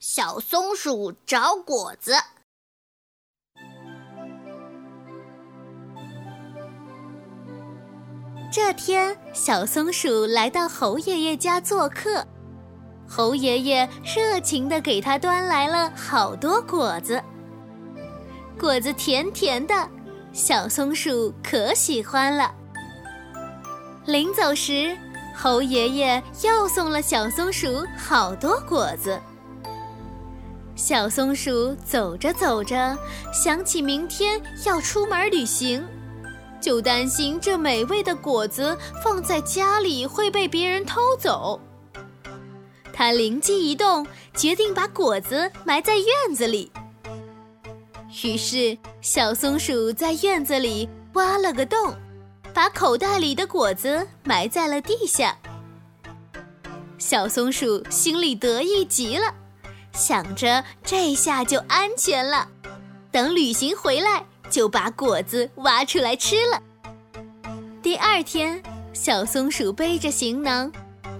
[0.00, 2.12] 小松鼠找果子。
[8.52, 12.24] 这天，小松鼠来到猴爷爷家做客，
[13.08, 17.20] 猴爷爷热情地给他端来了好多果子。
[18.56, 19.74] 果子甜甜的，
[20.32, 22.54] 小松鼠可喜欢了。
[24.06, 24.96] 临走时，
[25.36, 29.20] 猴爷爷又送了小松鼠好多果子。
[30.78, 32.96] 小松鼠走着走着，
[33.32, 35.84] 想起明天要出门旅行，
[36.60, 41.60] 就担心这美味的果子放在家里会被别人偷走。
[42.92, 46.70] 他灵机一动，决定把果子埋在院子里。
[48.22, 51.92] 于是，小松鼠在院子里挖了个洞，
[52.54, 55.36] 把口袋里的果子埋在了地下。
[56.98, 59.34] 小松鼠心里得意极了。
[59.98, 62.46] 想着这下就安全了，
[63.10, 66.62] 等旅行回来就把果子挖出来吃了。
[67.82, 70.70] 第二天，小松鼠背着行囊，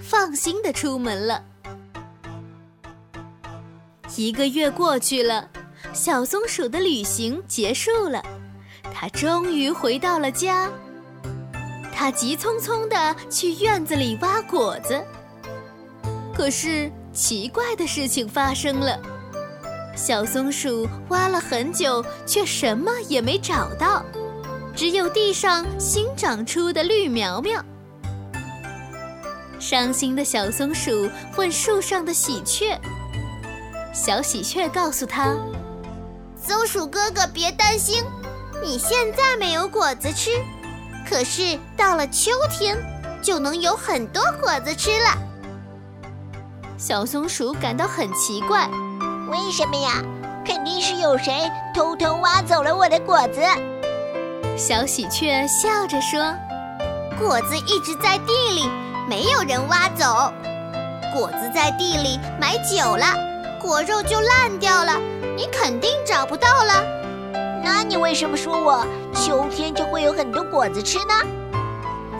[0.01, 1.43] 放心的出门了。
[4.15, 5.51] 一个月过去了，
[5.93, 8.23] 小松鼠的旅行结束了，
[8.95, 10.71] 它终于回到了家。
[11.93, 15.05] 它急匆匆的去院子里挖果子，
[16.33, 16.89] 可是。
[17.19, 18.97] 奇怪的事情发生了，
[19.97, 24.05] 小松鼠挖了很久，却什么也没找到，
[24.73, 27.61] 只有地上新长出的绿苗苗。
[29.59, 32.79] 伤心的小松鼠问树上的喜鹊，
[33.93, 35.35] 小喜鹊告诉他
[36.41, 38.05] ：“松鼠哥哥，别担心，
[38.63, 40.31] 你现在没有果子吃，
[41.11, 42.79] 可是到了秋天，
[43.21, 45.19] 就能有很多果子吃了。”
[46.79, 48.71] 小松鼠感到很奇怪，
[49.29, 50.01] 为什么呀？
[50.47, 53.41] 肯定是有谁偷偷挖走了我的果子。
[54.57, 56.33] 小喜鹊笑着说
[57.19, 58.71] ：“果子一直在地里，
[59.09, 60.33] 没有人挖走。
[61.13, 63.07] 果子在地里埋久了，
[63.61, 64.93] 果肉就烂掉了，
[65.37, 66.81] 你肯定找不到了。
[67.61, 71.13] 那你为什么说我秋天就会有很多果子吃呢？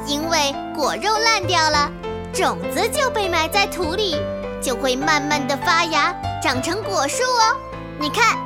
[0.05, 1.89] 因为果肉烂掉了，
[2.33, 4.17] 种子就被埋在土里。”
[4.61, 7.57] 就会慢慢的发芽，长成果树哦。
[8.01, 8.37] 你看，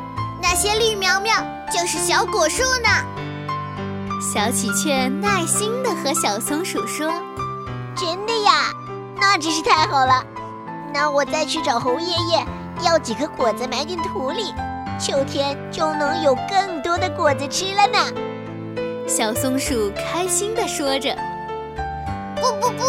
[0.42, 1.34] 那些绿苗苗
[1.72, 2.88] 就是小果树呢。
[4.34, 7.12] 小喜鹊耐心的和小松鼠说
[7.96, 8.70] ：“真的呀，
[9.20, 10.24] 那真是太好了。
[10.94, 12.44] 那我再去找猴爷爷
[12.82, 14.54] 要几颗果子埋进土里，
[14.98, 17.98] 秋天就能有更多的果子吃了呢。”
[19.08, 21.14] 小松鼠开心的说着
[22.40, 22.84] ：“不不不。”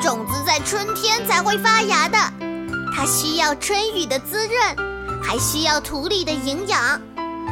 [0.00, 2.18] 种子在春天才会发芽的，
[2.94, 7.00] 它需要春雨的滋润，还需要土里的营养。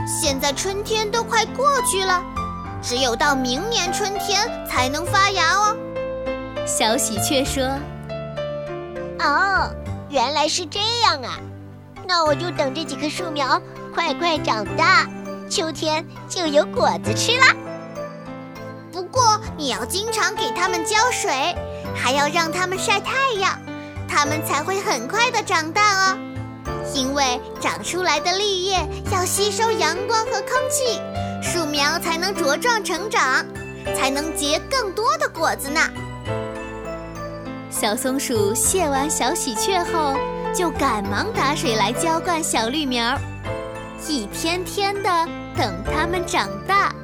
[0.06, 2.22] 现在春天都快过去了，
[2.82, 5.76] 只有到明年春天才能发芽哦。
[6.66, 7.64] 小喜鹊说
[9.20, 9.70] ：“哦，
[10.10, 11.38] 原来是这样啊，
[12.06, 13.60] 那我就等这几棵树苗
[13.94, 15.08] 快快长大，
[15.48, 17.54] 秋天就有果子吃啦。
[18.92, 21.56] 不过你要经常给它们浇水。”
[21.94, 23.59] 还要让它们晒太阳，
[24.09, 26.19] 它们才会很快的长大哦。
[26.94, 28.78] 因为长出来的绿叶
[29.10, 31.00] 要吸收阳光和空气，
[31.43, 33.44] 树苗才能茁壮成长，
[33.97, 35.81] 才能结更多的果子呢。
[37.70, 40.14] 小松鼠谢完小喜鹊后，
[40.54, 43.19] 就赶忙打水来浇灌小绿苗，
[44.06, 45.09] 一天天的
[45.56, 46.94] 等它们长大。